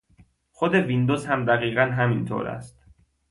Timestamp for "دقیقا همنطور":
1.45-2.47